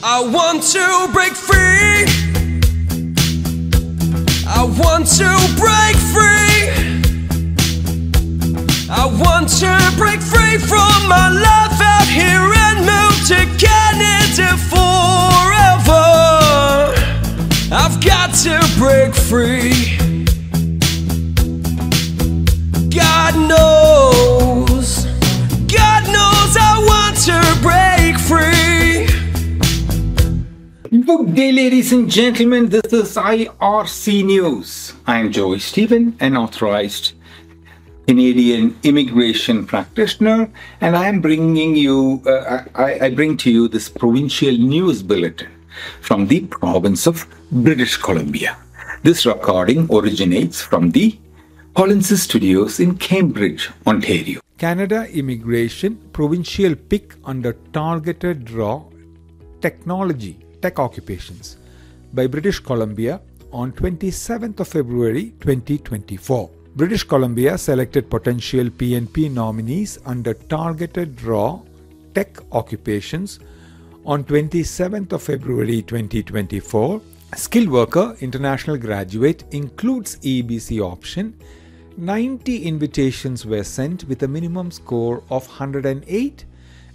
I 0.00 0.20
want 0.20 0.62
to 0.62 1.08
break 1.12 1.32
free. 1.32 2.06
I 4.46 4.62
want 4.62 5.08
to 5.18 5.28
break 5.58 5.96
free. 6.14 6.70
I 8.88 9.06
want 9.06 9.48
to 9.58 9.92
break 9.96 10.20
free 10.20 10.58
from 10.58 11.08
my 11.08 11.28
life 11.30 11.80
out 11.82 12.06
here 12.06 12.52
and 12.64 12.86
move 12.86 13.26
to 13.26 13.44
Canada 13.58 14.56
forever. 14.70 16.06
I've 17.74 18.00
got 18.00 18.32
to 18.44 18.60
break 18.78 19.14
free. 19.14 19.98
God 22.88 23.34
knows, 23.48 23.87
Good 31.18 31.34
day, 31.34 31.50
ladies 31.50 31.92
and 31.92 32.08
gentlemen. 32.08 32.68
This 32.68 32.92
is 32.92 33.16
IRC 33.16 34.24
News. 34.24 34.94
I'm 35.04 35.32
Joy 35.32 35.58
Stephen, 35.58 36.16
an 36.20 36.36
authorized 36.36 37.14
Canadian 38.06 38.78
immigration 38.84 39.66
practitioner, 39.66 40.48
and 40.80 40.96
I 40.96 41.08
am 41.08 41.20
bringing 41.20 41.74
you, 41.74 42.22
uh, 42.24 42.62
I, 42.76 43.06
I 43.06 43.10
bring 43.10 43.36
to 43.38 43.50
you 43.50 43.66
this 43.66 43.88
provincial 43.88 44.52
news 44.52 45.02
bulletin 45.02 45.50
from 46.00 46.28
the 46.28 46.42
province 46.42 47.08
of 47.08 47.26
British 47.50 47.96
Columbia. 47.96 48.56
This 49.02 49.26
recording 49.26 49.88
originates 49.90 50.62
from 50.62 50.92
the 50.92 51.18
Collins 51.74 52.22
Studios 52.22 52.78
in 52.78 52.96
Cambridge, 52.96 53.70
Ontario. 53.88 54.40
Canada 54.56 55.08
Immigration 55.10 55.96
Provincial 56.12 56.76
Pick 56.76 57.16
under 57.24 57.54
Targeted 57.72 58.44
Draw 58.44 58.84
Technology 59.60 60.44
Tech 60.60 60.78
Occupations 60.78 61.56
by 62.12 62.26
British 62.26 62.58
Columbia 62.58 63.20
on 63.52 63.72
27th 63.72 64.60
of 64.60 64.68
February 64.68 65.32
2024. 65.40 66.50
British 66.76 67.04
Columbia 67.04 67.56
selected 67.58 68.08
potential 68.10 68.64
PNP 68.70 69.30
nominees 69.30 69.98
under 70.06 70.34
Targeted 70.34 71.16
Draw 71.16 71.62
Tech 72.14 72.38
Occupations 72.52 73.40
on 74.04 74.24
27th 74.24 75.12
of 75.12 75.22
February 75.22 75.82
2024. 75.82 77.00
Skilled 77.36 77.68
worker 77.68 78.16
international 78.20 78.76
graduate 78.76 79.44
includes 79.50 80.16
EEBC 80.16 80.80
option 80.80 81.34
90 81.98 82.62
invitations 82.62 83.44
were 83.44 83.64
sent 83.64 84.04
with 84.04 84.22
a 84.22 84.28
minimum 84.28 84.70
score 84.70 85.24
of 85.30 85.46
108 85.48 86.44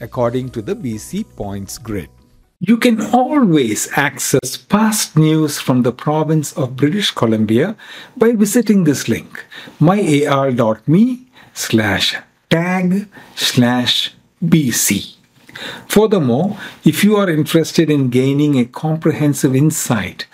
according 0.00 0.50
to 0.50 0.60
the 0.60 0.76
BC 0.76 1.24
points 1.36 1.78
grid. 1.78 2.10
You 2.62 2.76
can 2.76 3.00
always 3.00 3.88
access 3.96 4.58
past 4.58 5.16
news 5.16 5.58
from 5.58 5.80
the 5.80 5.92
province 5.92 6.52
of 6.52 6.76
British 6.76 7.10
Columbia 7.10 7.74
by 8.18 8.32
visiting 8.32 8.84
this 8.84 9.08
link 9.08 9.46
myar.me 9.80 11.26
slash 11.54 12.16
tag 12.50 13.08
slash 13.34 14.12
BC. 14.44 15.14
Furthermore, 15.88 16.58
if 16.84 17.02
you 17.02 17.16
are 17.16 17.30
interested 17.30 17.88
in 17.88 18.10
gaining 18.10 18.58
a 18.58 18.66
comprehensive 18.66 19.56
insight 19.56 20.26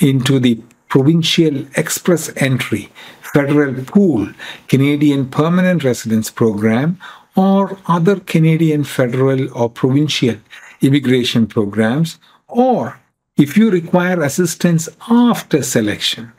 into 0.00 0.40
the 0.40 0.60
Provincial 0.88 1.64
Express 1.76 2.32
Entry 2.38 2.90
Federal 3.20 3.84
Pool 3.84 4.30
Canadian 4.66 5.30
Permanent 5.30 5.84
Residence 5.84 6.28
Program 6.28 6.98
or 7.36 7.78
other 7.86 8.18
Canadian 8.18 8.82
federal 8.82 9.56
or 9.56 9.70
provincial 9.70 10.34
immigration 10.80 11.46
programs, 11.46 12.18
or 12.46 13.00
if 13.36 13.56
you 13.56 13.70
require 13.70 14.22
assistance 14.22 14.88
after 15.08 15.62
selection, 15.62 16.32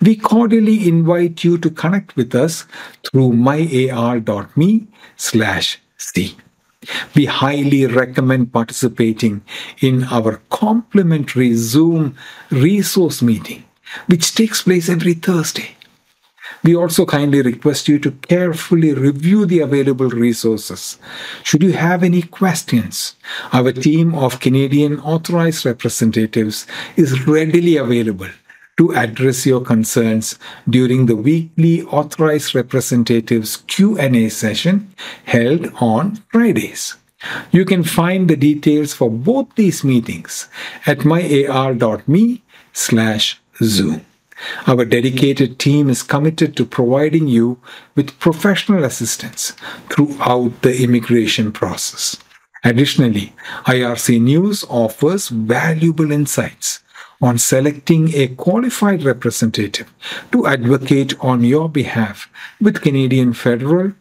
we 0.00 0.16
cordially 0.16 0.88
invite 0.88 1.42
you 1.42 1.58
to 1.58 1.70
connect 1.70 2.16
with 2.16 2.34
us 2.34 2.64
through 3.04 3.30
myar.me 3.32 4.86
slash 5.16 5.80
C. 5.96 6.36
We 7.14 7.24
highly 7.24 7.86
recommend 7.86 8.52
participating 8.52 9.42
in 9.80 10.04
our 10.04 10.40
complimentary 10.50 11.54
Zoom 11.54 12.14
resource 12.50 13.22
meeting, 13.22 13.64
which 14.06 14.34
takes 14.34 14.62
place 14.62 14.88
every 14.88 15.14
Thursday. 15.14 15.76
We 16.64 16.74
also 16.74 17.04
kindly 17.04 17.42
request 17.42 17.88
you 17.88 17.98
to 17.98 18.10
carefully 18.10 18.94
review 18.94 19.44
the 19.44 19.60
available 19.60 20.08
resources. 20.08 20.98
Should 21.42 21.62
you 21.62 21.72
have 21.72 22.02
any 22.02 22.22
questions, 22.22 23.16
our 23.52 23.70
team 23.70 24.14
of 24.14 24.40
Canadian 24.40 24.98
authorized 25.00 25.66
representatives 25.66 26.66
is 26.96 27.26
readily 27.26 27.76
available 27.76 28.30
to 28.78 28.94
address 28.94 29.44
your 29.44 29.60
concerns 29.60 30.38
during 30.68 31.04
the 31.04 31.16
weekly 31.16 31.82
authorized 31.82 32.54
representatives 32.54 33.58
Q&A 33.66 34.30
session 34.30 34.94
held 35.24 35.70
on 35.82 36.16
Fridays. 36.32 36.96
You 37.52 37.66
can 37.66 37.84
find 37.84 38.28
the 38.28 38.36
details 38.36 38.94
for 38.94 39.10
both 39.10 39.54
these 39.54 39.84
meetings 39.84 40.48
at 40.86 41.00
myar.me 41.00 42.42
slash 42.72 43.40
Zoom. 43.62 44.04
Our 44.66 44.84
dedicated 44.84 45.58
team 45.58 45.88
is 45.88 46.02
committed 46.02 46.56
to 46.56 46.64
providing 46.64 47.28
you 47.28 47.58
with 47.94 48.18
professional 48.18 48.84
assistance 48.84 49.52
throughout 49.90 50.62
the 50.62 50.82
immigration 50.82 51.52
process. 51.52 52.16
Additionally, 52.64 53.34
IRC 53.66 54.20
News 54.20 54.64
offers 54.68 55.28
valuable 55.28 56.10
insights 56.10 56.80
on 57.20 57.38
selecting 57.38 58.14
a 58.14 58.28
qualified 58.28 59.02
representative 59.02 59.92
to 60.32 60.46
advocate 60.46 61.14
on 61.20 61.44
your 61.44 61.68
behalf 61.68 62.28
with 62.60 62.80
Canadian 62.80 63.32
federal 63.32 63.92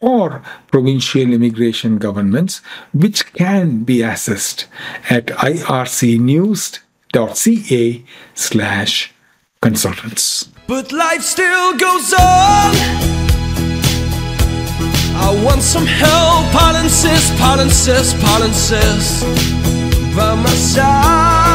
or 0.00 0.42
provincial 0.70 1.32
immigration 1.32 1.98
governments, 1.98 2.60
which 2.92 3.32
can 3.32 3.84
be 3.84 3.98
accessed 3.98 4.66
at 5.10 5.26
ircnews.ca 5.26 6.84
slash 8.34 9.12
consultants. 9.62 10.48
But 10.66 10.90
life 10.90 11.20
still 11.20 11.76
goes 11.76 12.12
on. 12.14 12.74
I 15.22 15.42
want 15.44 15.60
some 15.60 15.84
help, 15.84 16.46
I'll 16.54 16.82
insist, 16.82 17.32
I'll 17.40 17.60
insist, 17.60 18.16
I'll 18.24 18.42
insist. 18.42 19.22
By 20.16 20.34
my 20.34 20.48
side, 20.48 21.49